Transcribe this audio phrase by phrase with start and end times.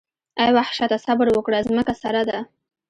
[0.41, 2.39] اې وحشته صبر وکړه ځمکه سره ده.